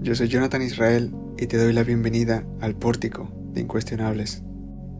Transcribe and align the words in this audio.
yo 0.00 0.14
soy 0.14 0.28
Jonathan 0.28 0.62
Israel 0.62 1.14
y 1.36 1.46
te 1.48 1.58
doy 1.58 1.74
la 1.74 1.82
bienvenida 1.82 2.46
al 2.62 2.76
Pórtico 2.76 3.30
de 3.52 3.60
Incuestionables, 3.60 4.42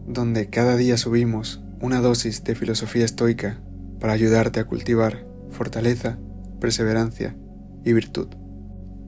donde 0.05 0.51
cada 0.51 0.75
día 0.75 0.97
subimos 0.97 1.63
una 1.81 1.99
dosis 1.99 2.43
de 2.43 2.53
filosofía 2.53 3.05
estoica 3.05 3.59
para 3.99 4.13
ayudarte 4.13 4.59
a 4.59 4.65
cultivar 4.65 5.25
fortaleza, 5.49 6.19
perseverancia 6.61 7.35
y 7.83 7.93
virtud. 7.93 8.27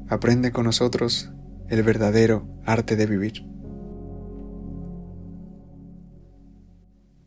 Aprende 0.10 0.52
con 0.52 0.64
nosotros 0.64 1.30
el 1.70 1.84
verdadero 1.84 2.48
arte 2.66 2.96
de 2.96 3.06
vivir. 3.06 3.46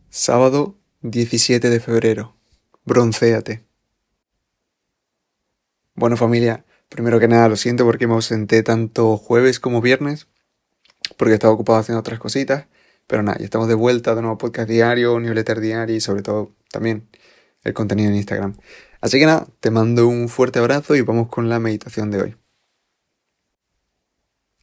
Sábado 0.09 0.81
17 1.03 1.71
de 1.71 1.79
febrero. 1.79 2.35
Broncéate. 2.85 3.65
Bueno 5.95 6.17
familia, 6.17 6.65
primero 6.91 7.19
que 7.19 7.29
nada 7.29 7.49
lo 7.49 7.57
siento 7.57 7.87
porque 7.87 8.07
me 8.07 8.15
ausenté 8.15 8.63
tanto 8.63 9.17
jueves 9.17 9.59
como 9.59 9.81
viernes, 9.81 10.27
porque 11.17 11.35
estaba 11.35 11.55
ocupado 11.55 11.79
haciendo 11.79 12.01
otras 12.01 12.19
cositas, 12.19 12.67
pero 13.07 13.23
nada, 13.23 13.39
ya 13.39 13.45
estamos 13.45 13.69
de 13.69 13.75
vuelta 13.75 14.15
de 14.15 14.21
nuevo 14.21 14.37
podcast 14.37 14.69
diario, 14.69 15.19
newsletter 15.19 15.61
diario 15.61 15.97
y 15.97 16.01
sobre 16.01 16.23
todo 16.23 16.55
también 16.71 17.09
el 17.65 17.73
contenido 17.73 18.11
en 18.11 18.17
Instagram. 18.17 18.57
Así 19.01 19.19
que 19.19 19.27
nada, 19.27 19.47
te 19.61 19.71
mando 19.71 20.07
un 20.07 20.29
fuerte 20.29 20.59
abrazo 20.59 20.95
y 20.95 21.01
vamos 21.01 21.29
con 21.29 21.49
la 21.49 21.59
meditación 21.59 22.11
de 22.11 22.23
hoy. 22.23 22.37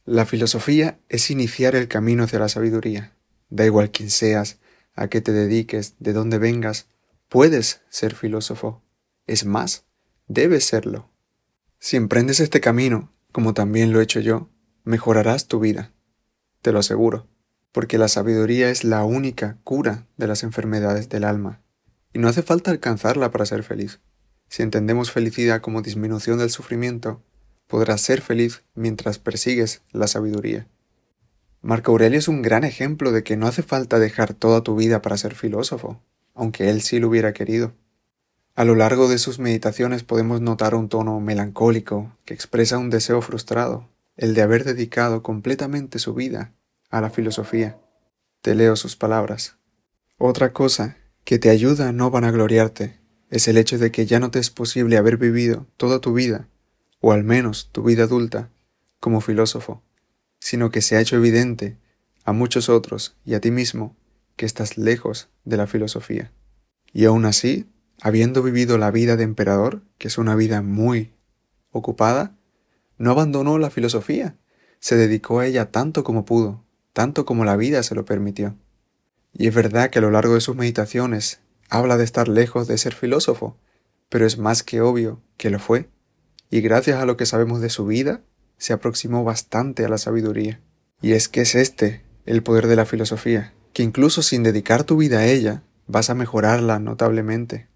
La 0.04 0.24
filosofía 0.24 0.98
es 1.08 1.30
iniciar 1.30 1.74
el 1.74 1.88
camino 1.88 2.24
hacia 2.24 2.38
la 2.38 2.48
sabiduría. 2.48 3.12
Da 3.50 3.66
igual 3.66 3.90
quién 3.90 4.10
seas, 4.10 4.58
a 4.94 5.08
qué 5.08 5.20
te 5.20 5.32
dediques, 5.32 5.94
de 5.98 6.12
dónde 6.12 6.38
vengas, 6.38 6.86
puedes 7.28 7.82
ser 7.90 8.14
filósofo. 8.14 8.82
Es 9.26 9.44
más, 9.44 9.84
debes 10.26 10.64
serlo. 10.64 11.10
Si 11.80 11.96
emprendes 11.96 12.40
este 12.40 12.60
camino, 12.60 13.12
como 13.30 13.54
también 13.54 13.92
lo 13.92 14.00
he 14.00 14.02
hecho 14.02 14.18
yo, 14.20 14.48
mejorarás 14.84 15.46
tu 15.46 15.60
vida. 15.60 15.92
Te 16.60 16.72
lo 16.72 16.80
aseguro, 16.80 17.28
porque 17.70 17.98
la 17.98 18.08
sabiduría 18.08 18.70
es 18.70 18.82
la 18.82 19.04
única 19.04 19.58
cura 19.62 20.06
de 20.16 20.26
las 20.26 20.42
enfermedades 20.42 21.08
del 21.08 21.22
alma, 21.22 21.62
y 22.12 22.18
no 22.18 22.28
hace 22.28 22.42
falta 22.42 22.72
alcanzarla 22.72 23.30
para 23.30 23.46
ser 23.46 23.62
feliz. 23.62 24.00
Si 24.48 24.62
entendemos 24.62 25.12
felicidad 25.12 25.60
como 25.60 25.82
disminución 25.82 26.38
del 26.38 26.50
sufrimiento, 26.50 27.22
podrás 27.68 28.00
ser 28.00 28.22
feliz 28.22 28.64
mientras 28.74 29.18
persigues 29.18 29.82
la 29.92 30.08
sabiduría. 30.08 30.66
Marco 31.60 31.92
Aurelio 31.92 32.18
es 32.18 32.26
un 32.26 32.42
gran 32.42 32.64
ejemplo 32.64 33.12
de 33.12 33.22
que 33.22 33.36
no 33.36 33.46
hace 33.46 33.62
falta 33.62 34.00
dejar 34.00 34.34
toda 34.34 34.62
tu 34.62 34.74
vida 34.74 35.00
para 35.00 35.16
ser 35.16 35.34
filósofo, 35.34 36.02
aunque 36.34 36.70
él 36.70 36.82
sí 36.82 36.98
lo 36.98 37.08
hubiera 37.08 37.32
querido. 37.32 37.74
A 38.58 38.64
lo 38.64 38.74
largo 38.74 39.06
de 39.06 39.18
sus 39.18 39.38
meditaciones 39.38 40.02
podemos 40.02 40.40
notar 40.40 40.74
un 40.74 40.88
tono 40.88 41.20
melancólico 41.20 42.12
que 42.24 42.34
expresa 42.34 42.76
un 42.76 42.90
deseo 42.90 43.22
frustrado, 43.22 43.88
el 44.16 44.34
de 44.34 44.42
haber 44.42 44.64
dedicado 44.64 45.22
completamente 45.22 46.00
su 46.00 46.12
vida 46.12 46.52
a 46.90 47.00
la 47.00 47.08
filosofía. 47.08 47.78
Te 48.42 48.56
leo 48.56 48.74
sus 48.74 48.96
palabras. 48.96 49.54
Otra 50.16 50.52
cosa 50.52 50.96
que 51.22 51.38
te 51.38 51.50
ayuda 51.50 51.90
a 51.90 51.92
no 51.92 52.10
vanagloriarte 52.10 52.98
es 53.30 53.46
el 53.46 53.58
hecho 53.58 53.78
de 53.78 53.92
que 53.92 54.06
ya 54.06 54.18
no 54.18 54.32
te 54.32 54.40
es 54.40 54.50
posible 54.50 54.96
haber 54.96 55.18
vivido 55.18 55.68
toda 55.76 56.00
tu 56.00 56.12
vida, 56.12 56.48
o 56.98 57.12
al 57.12 57.22
menos 57.22 57.68
tu 57.70 57.84
vida 57.84 58.02
adulta, 58.02 58.50
como 58.98 59.20
filósofo, 59.20 59.84
sino 60.40 60.72
que 60.72 60.82
se 60.82 60.96
ha 60.96 61.00
hecho 61.00 61.14
evidente 61.14 61.76
a 62.24 62.32
muchos 62.32 62.68
otros 62.68 63.14
y 63.24 63.34
a 63.34 63.40
ti 63.40 63.52
mismo 63.52 63.94
que 64.34 64.46
estás 64.46 64.76
lejos 64.76 65.28
de 65.44 65.58
la 65.58 65.68
filosofía. 65.68 66.32
Y 66.92 67.04
aún 67.04 67.24
así 67.24 67.68
habiendo 68.00 68.42
vivido 68.42 68.78
la 68.78 68.90
vida 68.90 69.16
de 69.16 69.24
emperador, 69.24 69.82
que 69.98 70.08
es 70.08 70.18
una 70.18 70.34
vida 70.34 70.62
muy 70.62 71.14
ocupada, 71.70 72.36
no 72.96 73.10
abandonó 73.10 73.58
la 73.58 73.70
filosofía, 73.70 74.36
se 74.80 74.96
dedicó 74.96 75.40
a 75.40 75.46
ella 75.46 75.70
tanto 75.70 76.04
como 76.04 76.24
pudo, 76.24 76.64
tanto 76.92 77.24
como 77.24 77.44
la 77.44 77.56
vida 77.56 77.82
se 77.82 77.94
lo 77.94 78.04
permitió. 78.04 78.56
Y 79.32 79.46
es 79.46 79.54
verdad 79.54 79.90
que 79.90 79.98
a 79.98 80.02
lo 80.02 80.10
largo 80.10 80.34
de 80.34 80.40
sus 80.40 80.56
meditaciones 80.56 81.40
habla 81.68 81.96
de 81.96 82.04
estar 82.04 82.28
lejos 82.28 82.66
de 82.66 82.78
ser 82.78 82.94
filósofo, 82.94 83.56
pero 84.08 84.26
es 84.26 84.38
más 84.38 84.62
que 84.62 84.80
obvio 84.80 85.22
que 85.36 85.50
lo 85.50 85.58
fue, 85.58 85.88
y 86.50 86.60
gracias 86.60 87.00
a 87.00 87.06
lo 87.06 87.16
que 87.16 87.26
sabemos 87.26 87.60
de 87.60 87.70
su 87.70 87.86
vida, 87.86 88.22
se 88.56 88.72
aproximó 88.72 89.22
bastante 89.22 89.84
a 89.84 89.88
la 89.88 89.98
sabiduría. 89.98 90.60
Y 91.00 91.12
es 91.12 91.28
que 91.28 91.42
es 91.42 91.54
este 91.54 92.02
el 92.26 92.42
poder 92.42 92.66
de 92.66 92.76
la 92.76 92.86
filosofía, 92.86 93.54
que 93.72 93.82
incluso 93.82 94.22
sin 94.22 94.42
dedicar 94.42 94.84
tu 94.84 94.96
vida 94.96 95.20
a 95.20 95.26
ella, 95.26 95.62
vas 95.86 96.10
a 96.10 96.14
mejorarla 96.14 96.78
notablemente. 96.78 97.67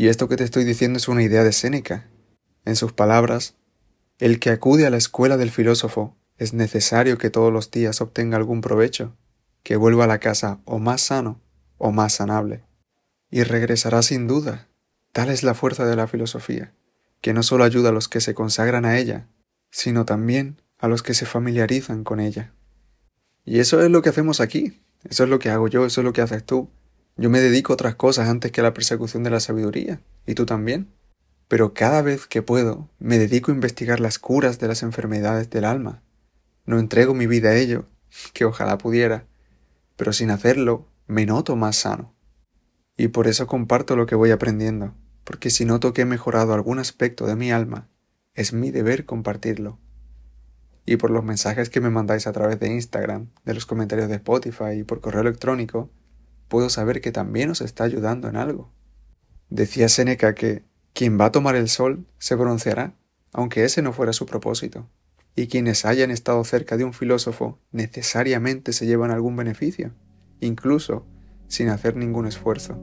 Y 0.00 0.08
esto 0.08 0.30
que 0.30 0.38
te 0.38 0.44
estoy 0.44 0.64
diciendo 0.64 0.96
es 0.96 1.08
una 1.08 1.22
idea 1.22 1.44
de 1.44 1.52
Séneca. 1.52 2.08
En 2.64 2.74
sus 2.74 2.94
palabras, 2.94 3.56
el 4.18 4.40
que 4.40 4.48
acude 4.48 4.86
a 4.86 4.90
la 4.90 4.96
escuela 4.96 5.36
del 5.36 5.50
filósofo 5.50 6.16
es 6.38 6.54
necesario 6.54 7.18
que 7.18 7.28
todos 7.28 7.52
los 7.52 7.70
días 7.70 8.00
obtenga 8.00 8.38
algún 8.38 8.62
provecho, 8.62 9.14
que 9.62 9.76
vuelva 9.76 10.04
a 10.04 10.06
la 10.06 10.18
casa 10.18 10.62
o 10.64 10.78
más 10.78 11.02
sano 11.02 11.42
o 11.76 11.92
más 11.92 12.14
sanable. 12.14 12.64
Y 13.30 13.42
regresará 13.42 14.00
sin 14.00 14.26
duda. 14.26 14.68
Tal 15.12 15.28
es 15.28 15.42
la 15.42 15.52
fuerza 15.52 15.84
de 15.84 15.96
la 15.96 16.06
filosofía, 16.06 16.72
que 17.20 17.34
no 17.34 17.42
solo 17.42 17.64
ayuda 17.64 17.90
a 17.90 17.92
los 17.92 18.08
que 18.08 18.22
se 18.22 18.32
consagran 18.32 18.86
a 18.86 18.96
ella, 18.96 19.28
sino 19.70 20.06
también 20.06 20.62
a 20.78 20.88
los 20.88 21.02
que 21.02 21.12
se 21.12 21.26
familiarizan 21.26 22.04
con 22.04 22.20
ella. 22.20 22.54
Y 23.44 23.58
eso 23.58 23.82
es 23.82 23.90
lo 23.90 24.00
que 24.00 24.08
hacemos 24.08 24.40
aquí, 24.40 24.80
eso 25.04 25.24
es 25.24 25.28
lo 25.28 25.38
que 25.38 25.50
hago 25.50 25.68
yo, 25.68 25.84
eso 25.84 26.00
es 26.00 26.06
lo 26.06 26.14
que 26.14 26.22
haces 26.22 26.42
tú, 26.42 26.70
yo 27.20 27.28
me 27.28 27.40
dedico 27.40 27.72
a 27.72 27.74
otras 27.74 27.96
cosas 27.96 28.30
antes 28.30 28.50
que 28.50 28.62
a 28.62 28.64
la 28.64 28.72
persecución 28.72 29.22
de 29.22 29.28
la 29.28 29.40
sabiduría, 29.40 30.00
y 30.24 30.32
tú 30.32 30.46
también. 30.46 30.88
Pero 31.48 31.74
cada 31.74 32.00
vez 32.00 32.26
que 32.26 32.40
puedo, 32.40 32.88
me 32.98 33.18
dedico 33.18 33.50
a 33.50 33.54
investigar 33.54 34.00
las 34.00 34.18
curas 34.18 34.58
de 34.58 34.68
las 34.68 34.82
enfermedades 34.82 35.50
del 35.50 35.66
alma. 35.66 36.00
No 36.64 36.78
entrego 36.78 37.12
mi 37.12 37.26
vida 37.26 37.50
a 37.50 37.56
ello, 37.56 37.84
que 38.32 38.46
ojalá 38.46 38.78
pudiera, 38.78 39.26
pero 39.96 40.14
sin 40.14 40.30
hacerlo 40.30 40.88
me 41.08 41.26
noto 41.26 41.56
más 41.56 41.76
sano. 41.76 42.14
Y 42.96 43.08
por 43.08 43.28
eso 43.28 43.46
comparto 43.46 43.96
lo 43.96 44.06
que 44.06 44.14
voy 44.14 44.30
aprendiendo, 44.30 44.94
porque 45.24 45.50
si 45.50 45.66
noto 45.66 45.92
que 45.92 46.02
he 46.02 46.06
mejorado 46.06 46.54
algún 46.54 46.78
aspecto 46.78 47.26
de 47.26 47.36
mi 47.36 47.52
alma, 47.52 47.86
es 48.32 48.54
mi 48.54 48.70
deber 48.70 49.04
compartirlo. 49.04 49.78
Y 50.86 50.96
por 50.96 51.10
los 51.10 51.22
mensajes 51.22 51.68
que 51.68 51.82
me 51.82 51.90
mandáis 51.90 52.26
a 52.26 52.32
través 52.32 52.58
de 52.60 52.72
Instagram, 52.72 53.28
de 53.44 53.52
los 53.52 53.66
comentarios 53.66 54.08
de 54.08 54.14
Spotify 54.14 54.78
y 54.78 54.84
por 54.84 55.02
correo 55.02 55.20
electrónico, 55.20 55.90
puedo 56.50 56.68
saber 56.68 57.00
que 57.00 57.12
también 57.12 57.48
os 57.48 57.62
está 57.62 57.84
ayudando 57.84 58.28
en 58.28 58.36
algo. 58.36 58.70
Decía 59.48 59.88
Séneca 59.88 60.34
que 60.34 60.64
quien 60.92 61.18
va 61.18 61.26
a 61.26 61.32
tomar 61.32 61.54
el 61.56 61.68
sol 61.68 62.06
se 62.18 62.34
bronceará, 62.34 62.96
aunque 63.32 63.64
ese 63.64 63.80
no 63.80 63.92
fuera 63.92 64.12
su 64.12 64.26
propósito, 64.26 64.88
y 65.36 65.46
quienes 65.46 65.84
hayan 65.84 66.10
estado 66.10 66.42
cerca 66.44 66.76
de 66.76 66.84
un 66.84 66.92
filósofo 66.92 67.60
necesariamente 67.70 68.72
se 68.72 68.84
llevan 68.84 69.12
algún 69.12 69.36
beneficio, 69.36 69.94
incluso 70.40 71.06
sin 71.46 71.68
hacer 71.68 71.96
ningún 71.96 72.26
esfuerzo. 72.26 72.78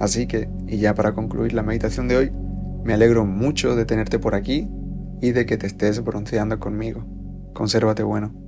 Así 0.00 0.26
que, 0.26 0.48
y 0.66 0.78
ya 0.78 0.94
para 0.94 1.14
concluir 1.14 1.52
la 1.52 1.62
meditación 1.62 2.08
de 2.08 2.16
hoy, 2.16 2.32
me 2.82 2.94
alegro 2.94 3.26
mucho 3.26 3.76
de 3.76 3.84
tenerte 3.84 4.18
por 4.18 4.34
aquí 4.34 4.68
y 5.20 5.32
de 5.32 5.44
que 5.46 5.58
te 5.58 5.66
estés 5.66 6.02
bronceando 6.02 6.58
conmigo. 6.58 7.06
Consérvate 7.52 8.02
bueno. 8.02 8.43